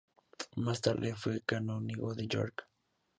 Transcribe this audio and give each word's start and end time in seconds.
Más 0.55 0.81
tarde 0.81 1.13
fue 1.15 1.41
canónigo 1.41 2.15
de 2.15 2.25
York. 2.25 2.67